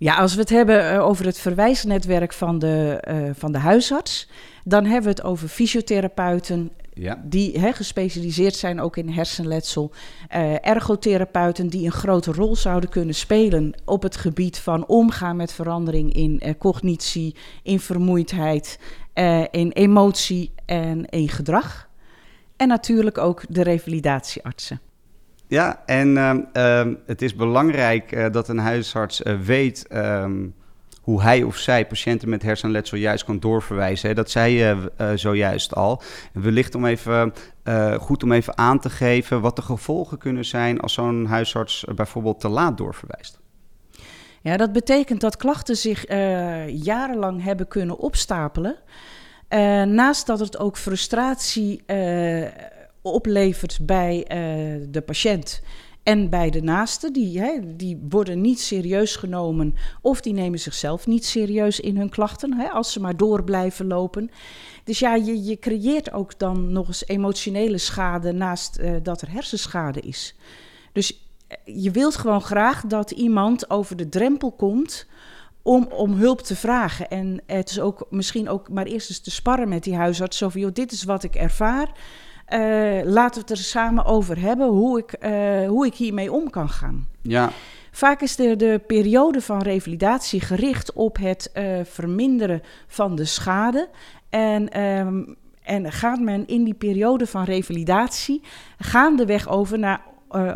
Ja, 0.00 0.16
als 0.16 0.34
we 0.34 0.40
het 0.40 0.50
hebben 0.50 0.92
uh, 0.92 1.06
over 1.06 1.24
het 1.24 1.38
verwijsnetwerk 1.38 2.32
van 2.32 2.58
de, 2.58 3.04
uh, 3.08 3.30
van 3.32 3.52
de 3.52 3.58
huisarts, 3.58 4.28
dan 4.64 4.84
hebben 4.84 5.02
we 5.02 5.08
het 5.08 5.22
over 5.22 5.48
fysiotherapeuten. 5.48 6.70
Ja. 6.92 7.22
Die 7.24 7.58
he, 7.58 7.72
gespecialiseerd 7.72 8.54
zijn 8.54 8.80
ook 8.80 8.96
in 8.96 9.08
hersenletsel. 9.08 9.92
Uh, 10.36 10.66
ergotherapeuten 10.66 11.68
die 11.68 11.84
een 11.84 11.92
grote 11.92 12.32
rol 12.32 12.56
zouden 12.56 12.90
kunnen 12.90 13.14
spelen 13.14 13.74
op 13.84 14.02
het 14.02 14.16
gebied 14.16 14.58
van 14.58 14.86
omgaan 14.86 15.36
met 15.36 15.52
verandering 15.52 16.12
in 16.12 16.56
cognitie, 16.58 17.34
in 17.62 17.80
vermoeidheid, 17.80 18.78
in 19.50 19.70
emotie 19.70 20.52
en 20.66 21.06
in 21.06 21.28
gedrag. 21.28 21.88
En 22.56 22.68
natuurlijk 22.68 23.18
ook 23.18 23.42
de 23.48 23.62
revalidatieartsen. 23.62 24.80
Ja, 25.50 25.82
en 25.86 26.08
uh, 26.56 26.82
het 27.06 27.22
is 27.22 27.34
belangrijk 27.34 28.12
uh, 28.12 28.26
dat 28.32 28.48
een 28.48 28.58
huisarts 28.58 29.20
uh, 29.20 29.40
weet 29.40 29.86
um, 29.92 30.54
hoe 31.02 31.22
hij 31.22 31.42
of 31.42 31.56
zij 31.56 31.86
patiënten 31.86 32.28
met 32.28 32.42
hersenletsel 32.42 32.96
juist 32.96 33.24
kan 33.24 33.38
doorverwijzen. 33.38 34.08
Hè. 34.08 34.14
Dat 34.14 34.30
zei 34.30 34.54
je 34.54 34.92
zojuist 35.14 35.74
al. 35.74 36.02
Wellicht 36.32 36.74
om 36.74 36.84
even, 36.84 37.32
goed 38.00 38.22
om 38.22 38.32
even 38.32 38.58
aan 38.58 38.80
te 38.80 38.90
geven 38.90 39.40
wat 39.40 39.56
de 39.56 39.62
gevolgen 39.62 40.18
kunnen 40.18 40.44
zijn 40.44 40.80
als 40.80 40.92
zo'n 40.92 41.26
huisarts 41.26 41.84
bijvoorbeeld 41.94 42.40
te 42.40 42.48
laat 42.48 42.78
doorverwijst. 42.78 43.38
Ja, 44.40 44.56
dat 44.56 44.72
betekent 44.72 45.20
dat 45.20 45.36
klachten 45.36 45.76
zich 45.76 46.08
jarenlang 46.66 47.42
hebben 47.42 47.68
kunnen 47.68 47.98
opstapelen. 47.98 48.76
Naast 49.86 50.26
dat 50.26 50.40
het 50.40 50.58
ook 50.58 50.76
frustratie 50.76 51.82
oplevert 53.02 53.78
bij 53.82 54.24
de 54.90 55.02
patiënt 55.06 55.62
en 56.02 56.28
bij 56.28 56.50
de 56.50 56.62
naasten. 56.62 57.12
Die, 57.12 57.76
die 57.76 58.06
worden 58.08 58.40
niet 58.40 58.60
serieus 58.60 59.16
genomen 59.16 59.74
of 60.02 60.20
die 60.20 60.32
nemen 60.32 60.58
zichzelf 60.58 61.06
niet 61.06 61.24
serieus 61.24 61.80
in 61.80 61.96
hun 61.96 62.08
klachten 62.08 62.52
hè, 62.52 62.68
als 62.68 62.92
ze 62.92 63.00
maar 63.00 63.16
door 63.16 63.44
blijven 63.44 63.86
lopen. 63.86 64.30
Dus 64.84 64.98
ja, 64.98 65.14
je, 65.14 65.44
je 65.44 65.58
creëert 65.58 66.12
ook 66.12 66.38
dan 66.38 66.72
nog 66.72 66.86
eens 66.86 67.06
emotionele 67.06 67.78
schade 67.78 68.32
naast 68.32 68.78
uh, 68.78 68.96
dat 69.02 69.20
er 69.20 69.30
hersenschade 69.30 70.00
is. 70.00 70.34
Dus 70.92 71.30
eh, 71.46 71.56
je 71.82 71.90
wilt 71.90 72.16
gewoon 72.16 72.42
graag 72.42 72.82
dat 72.86 73.10
iemand 73.10 73.70
over 73.70 73.96
de 73.96 74.08
drempel 74.08 74.52
komt 74.52 75.06
om, 75.62 75.88
om 75.92 76.12
hulp 76.12 76.40
te 76.40 76.56
vragen. 76.56 77.08
En 77.08 77.42
het 77.46 77.70
is 77.70 77.80
ook 77.80 78.06
misschien 78.10 78.48
ook 78.48 78.68
maar 78.70 78.86
eerst 78.86 79.08
eens 79.08 79.20
te 79.20 79.30
sparren 79.30 79.68
met 79.68 79.84
die 79.84 79.94
huisarts. 79.94 80.38
Zo 80.38 80.48
van, 80.48 80.60
joh, 80.60 80.74
dit 80.74 80.92
is 80.92 81.04
wat 81.04 81.22
ik 81.22 81.34
ervaar. 81.34 81.92
Uh, 82.54 83.00
laten 83.04 83.34
we 83.34 83.40
het 83.40 83.50
er 83.50 83.64
samen 83.64 84.04
over 84.04 84.40
hebben 84.40 84.66
hoe 84.66 84.98
ik, 84.98 85.16
uh, 85.24 85.68
hoe 85.68 85.86
ik 85.86 85.94
hiermee 85.94 86.32
om 86.32 86.50
kan 86.50 86.68
gaan. 86.68 87.08
Ja. 87.22 87.50
Vaak 87.90 88.20
is 88.20 88.36
de, 88.36 88.56
de 88.56 88.80
periode 88.86 89.40
van 89.40 89.62
revalidatie 89.62 90.40
gericht 90.40 90.92
op 90.92 91.16
het 91.16 91.50
uh, 91.54 91.80
verminderen 91.84 92.62
van 92.86 93.14
de 93.16 93.24
schade. 93.24 93.88
En, 94.28 94.82
um, 94.82 95.36
en 95.62 95.92
gaat 95.92 96.20
men 96.20 96.46
in 96.46 96.64
die 96.64 96.74
periode 96.74 97.26
van 97.26 97.44
revalidatie 97.44 98.42
gaandeweg 98.78 99.48
over 99.48 99.78
naar, 99.78 100.00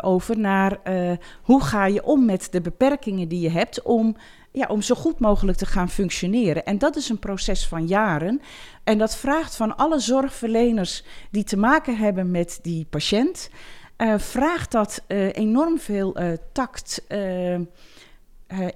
over 0.01 0.39
naar 0.39 0.79
hoe 1.41 1.63
ga 1.63 1.85
je 1.85 2.03
om 2.03 2.25
met 2.25 2.47
de 2.51 2.61
beperkingen 2.61 3.27
die 3.27 3.39
je 3.39 3.51
hebt 3.51 3.81
om 3.81 4.15
ja, 4.55 4.67
om 4.67 4.81
zo 4.81 4.95
goed 4.95 5.19
mogelijk 5.19 5.57
te 5.57 5.65
gaan 5.65 5.89
functioneren. 5.89 6.65
En 6.65 6.77
dat 6.77 6.95
is 6.95 7.09
een 7.09 7.19
proces 7.19 7.67
van 7.67 7.87
jaren. 7.87 8.41
En 8.83 8.97
dat 8.97 9.15
vraagt 9.15 9.55
van 9.55 9.77
alle 9.77 9.99
zorgverleners 9.99 11.03
die 11.31 11.43
te 11.43 11.57
maken 11.57 11.97
hebben 11.97 12.31
met 12.31 12.59
die 12.61 12.85
patiënt, 12.89 13.49
uh, 13.97 14.13
vraagt 14.17 14.71
dat 14.71 15.01
uh, 15.07 15.33
enorm 15.33 15.79
veel 15.79 16.21
uh, 16.21 16.31
tact. 16.51 17.03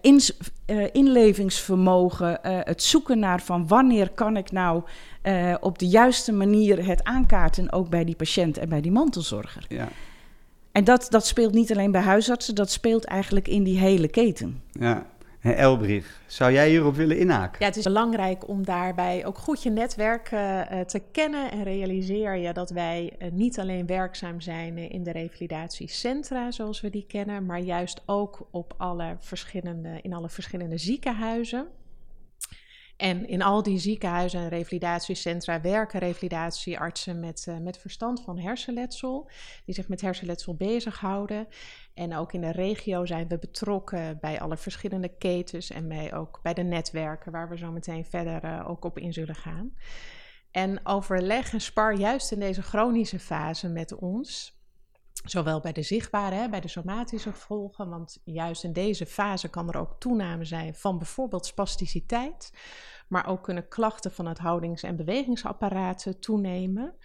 In, 0.01 0.21
inlevingsvermogen, 0.91 2.39
het 2.41 2.83
zoeken 2.83 3.19
naar 3.19 3.41
van 3.41 3.67
wanneer 3.67 4.09
kan 4.09 4.37
ik 4.37 4.51
nou 4.51 4.83
op 5.59 5.79
de 5.79 5.87
juiste 5.87 6.31
manier 6.31 6.85
het 6.85 7.03
aankaarten, 7.03 7.71
ook 7.71 7.89
bij 7.89 8.03
die 8.03 8.15
patiënt 8.15 8.57
en 8.57 8.69
bij 8.69 8.81
die 8.81 8.91
mantelzorger. 8.91 9.65
Ja. 9.67 9.87
En 10.71 10.83
dat, 10.83 11.07
dat 11.09 11.25
speelt 11.25 11.53
niet 11.53 11.71
alleen 11.71 11.91
bij 11.91 12.01
huisartsen, 12.01 12.55
dat 12.55 12.71
speelt 12.71 13.05
eigenlijk 13.05 13.47
in 13.47 13.63
die 13.63 13.79
hele 13.79 14.07
keten. 14.07 14.61
Ja, 14.71 15.05
Elbrich, 15.41 16.21
zou 16.25 16.51
jij 16.51 16.69
hierop 16.69 16.95
willen 16.95 17.17
inhaken? 17.17 17.59
Ja, 17.59 17.65
het 17.65 17.75
is 17.75 17.83
belangrijk 17.83 18.47
om 18.47 18.65
daarbij 18.65 19.25
ook 19.25 19.37
goed 19.37 19.63
je 19.63 19.69
netwerk 19.69 20.31
uh, 20.31 20.61
te 20.79 21.01
kennen. 21.11 21.51
En 21.51 21.63
realiseer 21.63 22.35
je 22.35 22.53
dat 22.53 22.69
wij 22.69 23.13
uh, 23.19 23.31
niet 23.31 23.59
alleen 23.59 23.85
werkzaam 23.85 24.41
zijn 24.41 24.77
in 24.77 25.03
de 25.03 25.11
revalidatiecentra 25.11 26.51
zoals 26.51 26.81
we 26.81 26.89
die 26.89 27.05
kennen, 27.07 27.45
maar 27.45 27.59
juist 27.59 28.01
ook 28.05 28.47
op 28.51 28.73
alle 28.77 29.15
verschillende, 29.19 29.99
in 30.01 30.13
alle 30.13 30.29
verschillende 30.29 30.77
ziekenhuizen. 30.77 31.67
En 32.99 33.27
in 33.27 33.41
al 33.41 33.63
die 33.63 33.79
ziekenhuizen 33.79 34.39
en 34.39 34.49
revalidatiecentra 34.49 35.61
werken 35.61 35.99
revalidatieartsen 35.99 37.19
met, 37.19 37.45
uh, 37.49 37.57
met 37.57 37.77
verstand 37.77 38.21
van 38.21 38.39
hersenletsel, 38.39 39.29
die 39.65 39.75
zich 39.75 39.87
met 39.87 40.01
hersenletsel 40.01 40.55
bezighouden. 40.55 41.47
En 41.93 42.15
ook 42.15 42.33
in 42.33 42.41
de 42.41 42.51
regio 42.51 43.05
zijn 43.05 43.27
we 43.27 43.39
betrokken 43.39 44.17
bij 44.21 44.39
alle 44.39 44.57
verschillende 44.57 45.17
ketens 45.17 45.69
en 45.69 45.87
bij, 45.87 46.13
ook 46.13 46.39
bij 46.43 46.53
de 46.53 46.63
netwerken, 46.63 47.31
waar 47.31 47.49
we 47.49 47.57
zo 47.57 47.71
meteen 47.71 48.05
verder 48.05 48.43
uh, 48.43 48.69
ook 48.69 48.85
op 48.85 48.97
in 48.97 49.13
zullen 49.13 49.35
gaan. 49.35 49.73
En 50.51 50.85
overleg 50.85 51.53
en 51.53 51.61
spar 51.61 51.95
juist 51.95 52.31
in 52.31 52.39
deze 52.39 52.61
chronische 52.61 53.19
fase 53.19 53.67
met 53.67 53.95
ons. 53.95 54.58
Zowel 55.23 55.59
bij 55.59 55.71
de 55.71 55.81
zichtbare, 55.81 56.35
hè, 56.35 56.49
bij 56.49 56.59
de 56.59 56.67
somatische 56.67 57.31
gevolgen, 57.31 57.89
want 57.89 58.21
juist 58.23 58.63
in 58.63 58.73
deze 58.73 59.05
fase 59.05 59.49
kan 59.49 59.67
er 59.67 59.79
ook 59.79 59.99
toename 59.99 60.45
zijn 60.45 60.75
van 60.75 60.97
bijvoorbeeld 60.97 61.45
spasticiteit, 61.45 62.53
maar 63.07 63.27
ook 63.27 63.43
kunnen 63.43 63.67
klachten 63.67 64.11
van 64.11 64.25
het 64.25 64.37
houdings- 64.37 64.83
en 64.83 64.95
bewegingsapparaat 64.95 66.15
toenemen. 66.19 66.95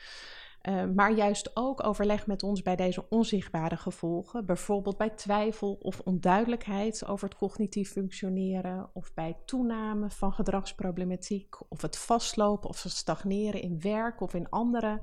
Uh, 0.68 0.84
maar 0.94 1.12
juist 1.12 1.50
ook 1.54 1.86
overleg 1.86 2.26
met 2.26 2.42
ons 2.42 2.62
bij 2.62 2.76
deze 2.76 3.08
onzichtbare 3.08 3.76
gevolgen, 3.76 4.46
bijvoorbeeld 4.46 4.96
bij 4.96 5.10
twijfel 5.10 5.72
of 5.72 6.00
onduidelijkheid 6.00 7.06
over 7.06 7.28
het 7.28 7.38
cognitief 7.38 7.90
functioneren, 7.90 8.90
of 8.92 9.14
bij 9.14 9.36
toename 9.44 10.10
van 10.10 10.32
gedragsproblematiek, 10.32 11.70
of 11.70 11.82
het 11.82 11.98
vastlopen 11.98 12.68
of 12.68 12.84
stagneren 12.88 13.60
in 13.60 13.80
werk 13.80 14.20
of 14.20 14.34
in 14.34 14.48
andere 14.48 15.00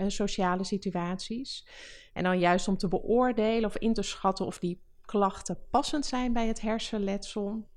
uh, 0.00 0.08
sociale 0.08 0.64
situaties. 0.64 1.68
En 2.12 2.22
dan 2.22 2.38
juist 2.38 2.68
om 2.68 2.76
te 2.76 2.88
beoordelen 2.88 3.64
of 3.64 3.76
in 3.76 3.94
te 3.94 4.02
schatten 4.02 4.46
of 4.46 4.58
die 4.58 4.82
klachten 5.00 5.58
passend 5.70 6.06
zijn 6.06 6.32
bij 6.32 6.46
het 6.46 6.60
hersenletsel, 6.60 7.68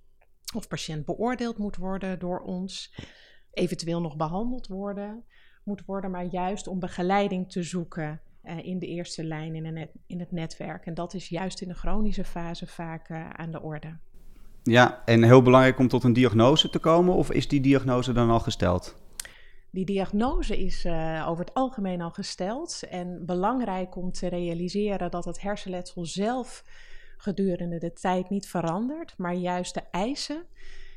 of 0.56 0.68
patiënt 0.68 1.06
beoordeeld 1.06 1.58
moet 1.58 1.75
worden 1.75 2.20
door 2.20 2.40
ons, 2.40 2.96
eventueel 3.52 4.02
nog 4.02 4.16
behandeld 4.16 4.68
worden 4.68 5.25
moet 5.63 5.86
worden, 5.86 6.12
maar 6.12 6.25
juist 6.25 6.67
om 6.67 6.79
begeleiding 6.79 7.51
te 7.51 7.63
zoeken 7.63 8.22
uh, 8.43 8.65
in 8.65 8.79
de 8.79 8.88
eerste 8.88 9.24
lijn 9.24 9.55
in, 9.55 9.74
net, 9.74 9.89
in, 10.08 10.20
het 10.20 10.32
netwerk. 10.32 10.86
En 10.86 10.93
dat 10.93 11.13
is 11.13 11.27
juist 11.27 11.62
in 11.62 11.67
de 11.67 11.74
chronische 11.74 12.24
fase 12.24 12.67
vaak 12.67 13.10
uh, 13.10 13.29
aan 13.29 13.51
de 13.51 13.62
orde. 13.62 13.98
Ja, 14.63 15.01
en 15.05 15.24
heel 15.24 15.41
belangrijk 15.41 15.79
om 15.79 15.88
tot 15.88 16.03
een 16.03 16.13
diagnose 16.13 16.70
te 16.70 16.79
komen, 16.79 17.15
of 17.15 17.32
is 17.32 17.48
die 17.48 17.62
diagnose 17.62 18.13
dan 18.13 18.29
al 18.29 18.39
gesteld? 18.39 19.01
Die 19.72 19.86
diagnose 19.86 20.58
is 20.58 20.86
uh, 20.86 21.25
over 21.27 21.46
het 21.46 21.53
algemeen 21.53 22.01
al 22.01 22.12
gesteld. 22.12 22.84
En 22.89 23.25
belangrijk 23.25 23.96
om 23.96 24.12
te 24.12 24.27
realiseren 24.27 25.12
dat 25.12 25.25
het 25.25 25.41
hersenletsel 25.41 26.05
zelf 26.05 26.63
gedurende 27.17 27.77
de 27.77 27.93
tijd 27.93 28.29
niet 28.29 28.48
verandert, 28.48 29.13
maar 29.17 29.34
juist 29.34 29.74
de 29.74 29.84
eisen 29.91 30.46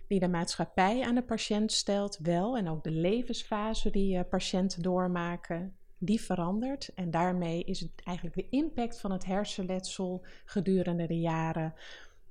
die 0.07 0.21
de 0.21 0.29
maatschappij 0.29 1.03
aan 1.03 1.15
de 1.15 1.23
patiënt 1.23 1.73
stelt, 1.73 2.19
wel. 2.23 2.57
En 2.57 2.69
ook 2.69 2.85
de 2.85 2.91
levensfase 2.91 3.91
die 3.91 4.17
uh, 4.17 4.21
patiënten 4.31 4.83
doormaken, 4.83 5.77
die 5.99 6.21
verandert. 6.21 6.91
En 6.95 7.11
daarmee 7.11 7.65
is 7.65 7.81
het 7.81 7.91
eigenlijk 8.05 8.37
de 8.37 8.49
impact 8.49 9.01
van 9.01 9.13
het 9.13 9.25
hersenletsel 9.25 10.25
gedurende 10.45 11.07
de 11.07 11.21
jaren, 11.21 11.75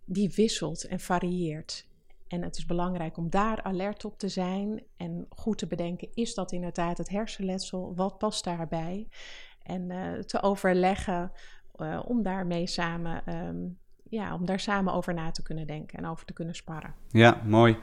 die 0.06 0.32
wisselt 0.36 0.84
en 0.84 1.00
varieert. 1.00 1.88
En 2.28 2.42
het 2.42 2.58
is 2.58 2.66
belangrijk 2.66 3.18
om 3.18 3.30
daar 3.30 3.64
alert 3.64 4.06
op 4.06 4.18
te 4.18 4.30
zijn 4.30 4.84
en 4.98 5.26
goed 5.30 5.58
te 5.58 5.68
bedenken: 5.68 6.10
is 6.14 6.34
dat 6.34 6.52
inderdaad 6.52 6.98
het 6.98 7.10
hersenletsel? 7.10 7.96
Wat 7.96 8.18
past 8.18 8.44
daarbij? 8.44 9.08
En 9.64 9.90
uh, 9.90 10.20
te 10.20 10.42
overleggen 10.42 11.32
uh, 11.76 12.02
om 12.06 12.24
daarmee 12.24 12.68
samen 12.68 13.46
um, 13.48 13.80
ja, 14.16 14.34
om 14.34 14.46
daar 14.46 14.60
samen 14.60 14.94
over 14.94 15.14
na 15.14 15.32
te 15.32 15.44
kunnen 15.44 15.68
denken 15.68 15.98
en 15.98 16.06
over 16.06 16.26
te 16.26 16.34
kunnen 16.34 16.56
sparren. 16.56 16.94
Ja, 17.10 17.42
mooi. 17.46 17.78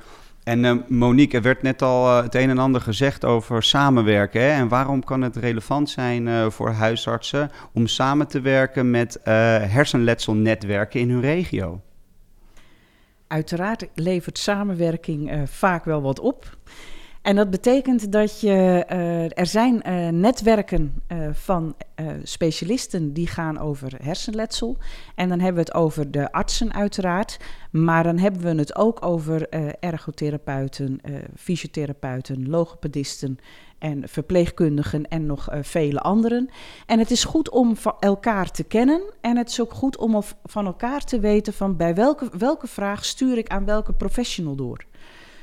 En 0.44 0.64
uh, 0.64 0.76
Monique, 0.88 1.36
er 1.36 1.42
werd 1.42 1.62
net 1.62 1.82
al 1.82 2.06
uh, 2.06 2.22
het 2.22 2.34
een 2.34 2.50
en 2.50 2.58
ander 2.58 2.80
gezegd 2.80 3.24
over 3.24 3.62
samenwerken. 3.62 4.40
Hè? 4.40 4.48
En 4.48 4.68
waarom 4.68 5.04
kan 5.04 5.22
het 5.22 5.36
relevant 5.36 5.90
zijn 5.90 6.26
uh, 6.26 6.50
voor 6.50 6.70
huisartsen 6.70 7.50
om 7.72 7.86
samen 7.86 8.26
te 8.26 8.40
werken 8.40 8.90
met 8.90 9.20
hersenletselnetwerken 9.22 11.00
in 11.00 11.10
hun 11.10 11.20
regio? 11.20 11.80
Uiteraard 13.26 13.88
levert 13.94 14.38
samenwerking 14.38 15.42
vaak 15.44 15.84
wel 15.84 16.02
wat 16.02 16.20
op. 16.20 16.56
En 17.23 17.37
dat 17.37 17.50
betekent 17.50 18.12
dat 18.12 18.41
je, 18.41 18.87
uh, 18.93 19.38
er 19.38 19.47
zijn 19.47 19.83
uh, 19.87 20.09
netwerken 20.09 21.02
uh, 21.09 21.29
van 21.33 21.75
specialisten 22.23 23.12
die 23.12 23.26
gaan 23.26 23.59
over 23.59 23.93
hersenletsel. 24.02 24.76
En 25.14 25.29
dan 25.29 25.38
hebben 25.38 25.64
we 25.64 25.71
het 25.71 25.79
over 25.79 26.11
de 26.11 26.33
artsen 26.33 26.73
uiteraard. 26.75 27.38
Maar 27.71 28.02
dan 28.02 28.19
hebben 28.19 28.43
we 28.43 28.55
het 28.55 28.76
ook 28.76 29.07
over 29.07 29.49
ergotherapeuten, 29.81 31.00
fysiotherapeuten, 31.37 32.49
logopedisten 32.49 33.38
en 33.79 34.09
verpleegkundigen 34.09 35.09
en 35.09 35.26
nog 35.26 35.49
vele 35.61 36.00
anderen. 36.00 36.49
En 36.87 36.99
het 36.99 37.11
is 37.11 37.25
goed 37.25 37.50
om 37.50 37.76
van 37.76 37.95
elkaar 38.00 38.50
te 38.50 38.64
kennen. 38.64 39.02
En 39.21 39.37
het 39.37 39.49
is 39.49 39.61
ook 39.61 39.73
goed 39.73 39.97
om 39.97 40.23
van 40.45 40.67
elkaar 40.67 41.05
te 41.05 41.21
weten 41.21 41.52
van 41.52 41.76
bij 41.76 41.95
welke, 41.95 42.31
welke 42.38 42.67
vraag 42.67 43.05
stuur 43.05 43.38
ik 43.38 43.49
aan 43.49 43.64
welke 43.64 43.93
professional 43.93 44.55
door. 44.55 44.87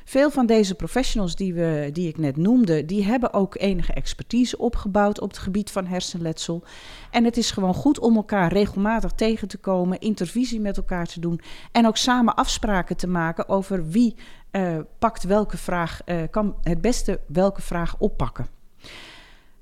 Veel 0.09 0.31
van 0.31 0.45
deze 0.45 0.75
professionals 0.75 1.35
die, 1.35 1.53
we, 1.53 1.89
die 1.93 2.07
ik 2.07 2.17
net 2.17 2.37
noemde, 2.37 2.85
die 2.85 3.05
hebben 3.05 3.33
ook 3.33 3.55
enige 3.59 3.93
expertise 3.93 4.57
opgebouwd 4.57 5.19
op 5.19 5.29
het 5.29 5.37
gebied 5.37 5.71
van 5.71 5.85
hersenletsel. 5.85 6.63
En 7.11 7.23
het 7.23 7.37
is 7.37 7.51
gewoon 7.51 7.73
goed 7.73 7.99
om 7.99 8.15
elkaar 8.15 8.51
regelmatig 8.51 9.11
tegen 9.11 9.47
te 9.47 9.57
komen, 9.57 9.99
intervisie 9.99 10.59
met 10.59 10.77
elkaar 10.77 11.05
te 11.05 11.19
doen 11.19 11.41
en 11.71 11.87
ook 11.87 11.97
samen 11.97 12.35
afspraken 12.35 12.97
te 12.97 13.07
maken 13.07 13.49
over 13.49 13.87
wie 13.89 14.15
uh, 14.51 14.77
pakt 14.99 15.23
welke 15.23 15.57
vraag, 15.57 16.01
uh, 16.05 16.17
kan 16.31 16.55
het 16.63 16.81
beste 16.81 17.19
welke 17.27 17.61
vraag 17.61 17.95
oppakken. 17.97 18.47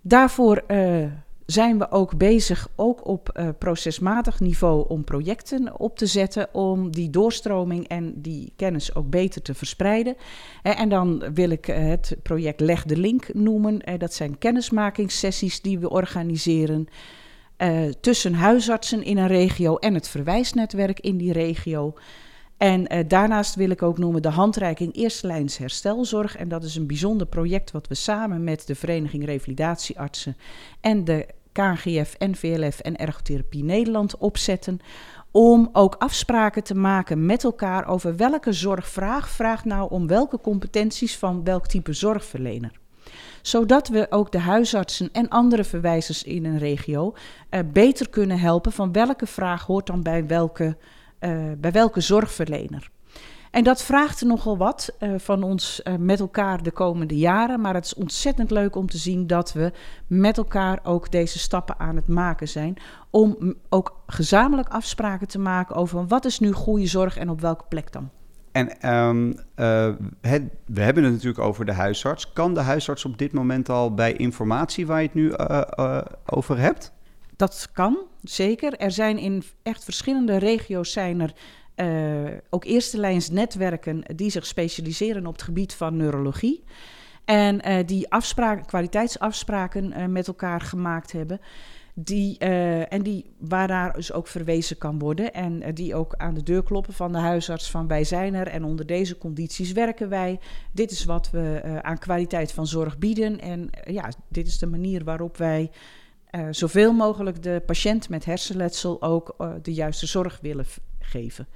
Daarvoor 0.01 0.63
uh, 0.67 1.05
zijn 1.47 1.77
we 1.77 1.91
ook 1.91 2.17
bezig, 2.17 2.67
ook 2.75 3.07
op 3.07 3.29
uh, 3.33 3.49
procesmatig 3.57 4.39
niveau, 4.39 4.85
om 4.87 5.03
projecten 5.03 5.79
op 5.79 5.97
te 5.97 6.05
zetten. 6.05 6.53
Om 6.53 6.91
die 6.91 7.09
doorstroming 7.09 7.87
en 7.87 8.13
die 8.15 8.53
kennis 8.55 8.95
ook 8.95 9.09
beter 9.09 9.41
te 9.41 9.53
verspreiden. 9.53 10.15
en 10.61 10.89
dan 10.89 11.33
wil 11.33 11.49
ik 11.49 11.65
het 11.65 12.17
project 12.23 12.59
Leg 12.59 12.83
de 12.85 12.97
Link 12.97 13.33
noemen. 13.33 13.81
dat 13.97 14.13
zijn 14.13 14.37
kennismakingssessies 14.37 15.61
die 15.61 15.79
we 15.79 15.89
organiseren. 15.89 16.87
tussen 18.01 18.33
huisartsen 18.33 19.03
in 19.03 19.17
een 19.17 19.27
regio 19.27 19.75
en 19.75 19.93
het 19.93 20.07
verwijsnetwerk 20.07 20.99
in 20.99 21.17
die 21.17 21.31
regio. 21.31 21.93
En 22.57 23.07
daarnaast 23.07 23.55
wil 23.55 23.69
ik 23.69 23.81
ook 23.81 23.97
noemen 23.97 24.21
de 24.21 24.29
handreiking 24.29 24.95
Eerste 24.95 25.27
Lijns 25.27 25.57
Herstelzorg. 25.57 26.35
En 26.35 26.47
dat 26.47 26.63
is 26.63 26.75
een 26.75 26.87
bijzonder 26.87 27.27
project 27.27 27.71
wat 27.71 27.87
we 27.87 27.95
samen 27.95 28.43
met 28.43 28.67
de 28.67 28.75
Vereniging 28.75 29.25
Revalidatieartsen 29.25 30.37
en 30.81 31.03
de 31.03 31.27
KGF, 31.57 32.15
NVLF 32.17 32.79
en 32.79 32.95
Ergotherapie 32.95 33.63
Nederland 33.63 34.17
opzetten. 34.17 34.79
Om 35.31 35.69
ook 35.71 35.95
afspraken 35.95 36.63
te 36.63 36.75
maken 36.75 37.25
met 37.25 37.43
elkaar 37.43 37.87
over 37.87 38.15
welke 38.15 38.53
zorgvraag 38.53 39.29
vraagt 39.29 39.65
nou 39.65 39.89
om 39.91 40.07
welke 40.07 40.39
competenties 40.39 41.17
van 41.17 41.43
welk 41.43 41.67
type 41.67 41.93
zorgverlener 41.93 42.71
zodat 43.41 43.87
we 43.87 44.07
ook 44.09 44.31
de 44.31 44.39
huisartsen 44.39 45.09
en 45.11 45.29
andere 45.29 45.63
verwijzers 45.63 46.23
in 46.23 46.45
een 46.45 46.57
regio 46.57 47.13
uh, 47.49 47.59
beter 47.73 48.09
kunnen 48.09 48.39
helpen 48.39 48.71
van 48.71 48.91
welke 48.91 49.25
vraag 49.25 49.65
hoort 49.65 49.87
dan 49.87 50.03
bij 50.03 50.27
welke 50.27 50.77
uh, 51.19 51.51
bij 51.57 51.71
welke 51.71 52.01
zorgverlener. 52.01 52.89
En 53.57 53.63
dat 53.63 53.83
vraagt 53.83 54.23
nogal 54.23 54.57
wat 54.57 54.95
uh, 54.99 55.13
van 55.17 55.43
ons 55.43 55.81
uh, 55.83 55.95
met 55.95 56.19
elkaar 56.19 56.63
de 56.63 56.71
komende 56.71 57.17
jaren. 57.17 57.61
Maar 57.61 57.73
het 57.73 57.85
is 57.85 57.93
ontzettend 57.93 58.51
leuk 58.51 58.75
om 58.75 58.89
te 58.89 58.97
zien 58.97 59.27
dat 59.27 59.53
we 59.53 59.71
met 60.07 60.37
elkaar 60.37 60.79
ook 60.83 61.11
deze 61.11 61.39
stappen 61.39 61.79
aan 61.79 61.95
het 61.95 62.07
maken 62.07 62.47
zijn. 62.47 62.77
Om 63.09 63.55
ook 63.69 64.01
gezamenlijk 64.07 64.69
afspraken 64.69 65.27
te 65.27 65.39
maken 65.39 65.75
over 65.75 66.07
wat 66.07 66.25
is 66.25 66.39
nu 66.39 66.51
goede 66.51 66.85
zorg 66.85 67.17
en 67.17 67.29
op 67.29 67.41
welke 67.41 67.63
plek 67.69 67.91
dan. 67.91 68.09
En 68.51 68.93
um, 68.93 69.39
uh, 69.55 69.93
het, 70.21 70.43
we 70.65 70.81
hebben 70.81 71.03
het 71.03 71.13
natuurlijk 71.13 71.39
over 71.39 71.65
de 71.65 71.73
huisarts. 71.73 72.33
Kan 72.33 72.53
de 72.53 72.61
huisarts 72.61 73.05
op 73.05 73.17
dit 73.17 73.33
moment 73.33 73.69
al 73.69 73.93
bij 73.93 74.13
informatie 74.13 74.87
waar 74.87 75.01
je 75.01 75.05
het 75.05 75.15
nu 75.15 75.33
over 76.25 76.57
hebt? 76.57 76.91
Dat 77.35 77.69
kan, 77.73 77.97
zeker. 78.21 78.73
Er 78.77 78.91
zijn 78.91 79.17
in 79.17 79.43
echt 79.63 79.83
verschillende 79.83 80.37
regio's 80.37 80.91
zijn 80.91 81.21
er 81.21 81.33
uh, 81.77 82.31
ook 82.49 82.63
eerste 82.63 82.97
lijns 82.97 83.29
netwerken 83.29 84.03
die 84.15 84.29
zich 84.29 84.45
specialiseren 84.45 85.25
op 85.25 85.33
het 85.33 85.41
gebied 85.41 85.73
van 85.73 85.97
neurologie. 85.97 86.63
En 87.25 87.67
uh, 87.67 87.77
die 87.85 88.11
afspraken, 88.11 88.65
kwaliteitsafspraken 88.65 89.93
uh, 89.97 90.05
met 90.05 90.27
elkaar 90.27 90.61
gemaakt 90.61 91.11
hebben. 91.11 91.39
Die, 91.99 92.37
en 92.87 93.03
die, 93.03 93.25
waar 93.39 93.67
daar 93.67 93.93
dus 93.93 94.13
ook 94.13 94.27
verwezen 94.27 94.77
kan 94.77 94.99
worden. 94.99 95.33
En 95.33 95.73
die 95.73 95.95
ook 95.95 96.13
aan 96.15 96.33
de 96.33 96.43
deur 96.43 96.63
kloppen 96.63 96.93
van 96.93 97.11
de 97.11 97.17
huisarts 97.17 97.71
van 97.71 97.87
wij 97.87 98.03
zijn 98.03 98.33
er 98.33 98.47
en 98.47 98.63
onder 98.63 98.85
deze 98.85 99.17
condities 99.17 99.71
werken 99.71 100.09
wij. 100.09 100.39
Dit 100.71 100.91
is 100.91 101.05
wat 101.05 101.29
we 101.31 101.79
aan 101.81 101.97
kwaliteit 101.97 102.51
van 102.51 102.67
zorg 102.67 102.97
bieden. 102.97 103.39
En 103.39 103.69
ja, 103.83 104.11
dit 104.27 104.47
is 104.47 104.59
de 104.59 104.67
manier 104.67 105.03
waarop 105.03 105.37
wij 105.37 105.71
zoveel 106.51 106.93
mogelijk 106.93 107.43
de 107.43 107.63
patiënt 107.65 108.09
met 108.09 108.25
hersenletsel 108.25 109.01
ook 109.01 109.35
de 109.61 109.73
juiste 109.73 110.05
zorg 110.05 110.39
willen 110.41 110.65
geven. 111.07 111.47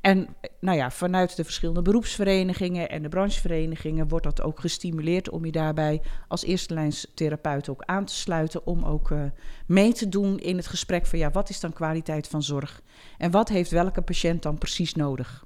En 0.00 0.36
nou 0.60 0.76
ja, 0.76 0.90
vanuit 0.90 1.36
de 1.36 1.44
verschillende 1.44 1.82
beroepsverenigingen 1.82 2.90
en 2.90 3.02
de 3.02 3.08
brancheverenigingen 3.08 4.08
wordt 4.08 4.24
dat 4.24 4.42
ook 4.42 4.60
gestimuleerd 4.60 5.30
om 5.30 5.44
je 5.44 5.52
daarbij 5.52 6.02
als 6.28 6.44
eerste 6.44 6.74
lijns 6.74 7.06
therapeut 7.14 7.68
ook 7.68 7.82
aan 7.82 8.04
te 8.04 8.14
sluiten. 8.14 8.66
Om 8.66 8.84
ook 8.84 9.10
uh, 9.10 9.22
mee 9.66 9.92
te 9.92 10.08
doen 10.08 10.38
in 10.38 10.56
het 10.56 10.66
gesprek 10.66 11.06
van 11.06 11.18
ja, 11.18 11.30
wat 11.30 11.48
is 11.48 11.60
dan 11.60 11.72
kwaliteit 11.72 12.28
van 12.28 12.42
zorg? 12.42 12.82
En 13.18 13.30
wat 13.30 13.48
heeft 13.48 13.70
welke 13.70 14.02
patiënt 14.02 14.42
dan 14.42 14.58
precies 14.58 14.94
nodig? 14.94 15.45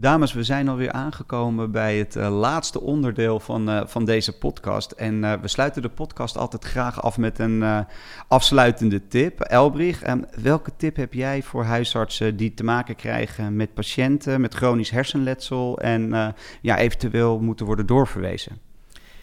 Dames, 0.00 0.32
we 0.32 0.42
zijn 0.42 0.68
alweer 0.68 0.92
aangekomen 0.92 1.70
bij 1.70 1.98
het 1.98 2.16
uh, 2.16 2.38
laatste 2.38 2.80
onderdeel 2.80 3.40
van, 3.40 3.70
uh, 3.70 3.80
van 3.86 4.04
deze 4.04 4.38
podcast. 4.38 4.90
En 4.90 5.14
uh, 5.14 5.32
we 5.32 5.48
sluiten 5.48 5.82
de 5.82 5.88
podcast 5.88 6.36
altijd 6.36 6.64
graag 6.64 7.02
af 7.02 7.18
met 7.18 7.38
een 7.38 7.86
afsluitende 8.28 9.06
tip. 9.06 9.40
Elbrich, 9.40 10.02
welke 10.42 10.70
tip 10.76 10.96
heb 10.96 11.14
jij 11.14 11.42
voor 11.42 11.64
huisartsen 11.64 12.36
die 12.36 12.54
te 12.54 12.64
maken 12.64 12.96
krijgen 12.96 13.56
met 13.56 13.74
patiënten 13.74 14.40
met 14.40 14.54
chronisch 14.54 14.90
hersenletsel 14.90 15.78
en 15.78 16.34
ja, 16.60 16.78
eventueel 16.78 17.40
moeten 17.40 17.66
worden 17.66 17.86
doorverwezen? 17.86 18.58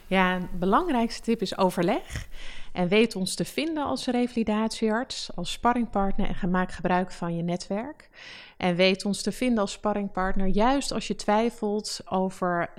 Ja, 0.08 0.36
een 0.36 0.50
belangrijkste 0.60 1.22
tip 1.22 1.42
is 1.42 1.58
overleg. 1.58 2.28
En 2.76 2.88
weet 2.88 3.16
ons 3.16 3.36
te 3.36 3.46
vinden 3.46 3.84
als 3.84 4.06
revalidatiearts, 4.06 5.36
als 5.36 5.52
sparringpartner 5.52 6.38
en 6.42 6.50
maak 6.50 6.72
gebruik 6.72 7.12
van 7.12 7.36
je 7.36 7.44
netwerk. 7.44 8.10
En 8.58 8.76
weet 8.76 9.06
ons 9.06 9.22
te 9.22 9.32
vinden 9.32 9.60
als 9.60 9.72
sparringpartner, 9.72 10.48
juist 10.48 10.92
als 10.92 11.08
je 11.08 11.16
twijfelt 11.16 12.00
over 12.06 12.70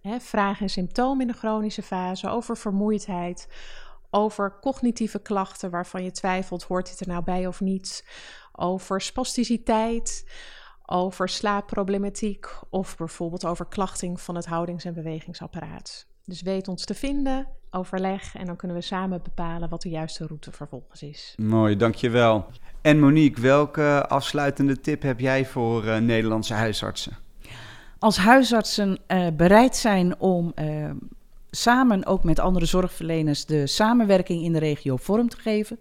hè, 0.00 0.20
vragen 0.20 0.62
en 0.62 0.70
symptomen 0.70 1.20
in 1.20 1.26
de 1.26 1.38
chronische 1.38 1.82
fase, 1.82 2.28
over 2.28 2.56
vermoeidheid, 2.56 3.48
over 4.10 4.58
cognitieve 4.60 5.18
klachten 5.18 5.70
waarvan 5.70 6.04
je 6.04 6.10
twijfelt, 6.10 6.62
hoort 6.62 6.88
dit 6.88 7.00
er 7.00 7.08
nou 7.08 7.24
bij 7.24 7.46
of 7.46 7.60
niet, 7.60 8.04
over 8.52 9.00
spasticiteit, 9.00 10.30
over 10.86 11.28
slaapproblematiek 11.28 12.58
of 12.70 12.96
bijvoorbeeld 12.96 13.44
over 13.44 13.66
klachting 13.66 14.20
van 14.20 14.34
het 14.34 14.46
houdings- 14.46 14.84
en 14.84 14.94
bewegingsapparaat. 14.94 16.06
Dus 16.24 16.42
weet 16.42 16.68
ons 16.68 16.84
te 16.84 16.94
vinden, 16.94 17.48
overleg 17.72 18.36
en 18.36 18.46
dan 18.46 18.56
kunnen 18.56 18.76
we 18.76 18.82
samen 18.82 19.20
bepalen 19.22 19.68
wat 19.68 19.82
de 19.82 19.88
juiste 19.88 20.26
route 20.26 20.52
vervolgens 20.52 21.02
is. 21.02 21.34
Mooi, 21.36 21.76
dankjewel. 21.76 22.46
En 22.80 23.00
Monique, 23.00 23.42
welke 23.42 24.06
afsluitende 24.08 24.80
tip 24.80 25.02
heb 25.02 25.20
jij 25.20 25.46
voor 25.46 25.84
uh, 25.84 25.96
Nederlandse 25.96 26.54
huisartsen? 26.54 27.16
Als 27.98 28.16
huisartsen 28.16 28.98
uh, 29.08 29.26
bereid 29.36 29.76
zijn 29.76 30.20
om 30.20 30.52
uh, 30.54 30.90
samen 31.50 32.06
ook 32.06 32.24
met 32.24 32.38
andere 32.38 32.66
zorgverleners 32.66 33.46
de 33.46 33.66
samenwerking 33.66 34.42
in 34.42 34.52
de 34.52 34.58
regio 34.58 34.96
vorm 34.96 35.28
te 35.28 35.36
geven, 35.36 35.78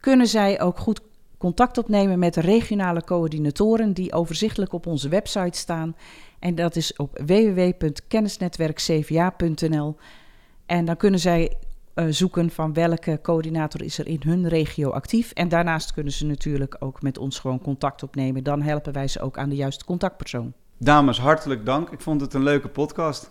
kunnen 0.00 0.26
zij 0.26 0.60
ook 0.60 0.78
goed 0.78 1.00
contact 1.38 1.78
opnemen 1.78 2.18
met 2.18 2.34
de 2.34 2.40
regionale 2.40 3.04
coördinatoren 3.04 3.92
die 3.92 4.12
overzichtelijk 4.12 4.72
op 4.72 4.86
onze 4.86 5.08
website 5.08 5.58
staan. 5.58 5.96
En 6.38 6.54
dat 6.54 6.76
is 6.76 6.96
op 6.96 7.20
www.kennisnetwerkcva.nl. 7.26 9.96
En 10.66 10.84
dan 10.84 10.96
kunnen 10.96 11.20
zij 11.20 11.52
uh, 11.94 12.06
zoeken 12.08 12.50
van 12.50 12.72
welke 12.72 13.18
coördinator 13.22 13.82
is 13.82 13.98
er 13.98 14.06
in 14.06 14.20
hun 14.24 14.48
regio 14.48 14.90
actief. 14.90 15.30
En 15.32 15.48
daarnaast 15.48 15.92
kunnen 15.92 16.12
ze 16.12 16.26
natuurlijk 16.26 16.76
ook 16.78 17.02
met 17.02 17.18
ons 17.18 17.38
gewoon 17.38 17.60
contact 17.60 18.02
opnemen. 18.02 18.44
Dan 18.44 18.62
helpen 18.62 18.92
wij 18.92 19.08
ze 19.08 19.20
ook 19.20 19.38
aan 19.38 19.48
de 19.48 19.56
juiste 19.56 19.84
contactpersoon. 19.84 20.52
Dames, 20.78 21.18
hartelijk 21.18 21.66
dank. 21.66 21.90
Ik 21.90 22.00
vond 22.00 22.20
het 22.20 22.34
een 22.34 22.42
leuke 22.42 22.68
podcast. 22.68 23.30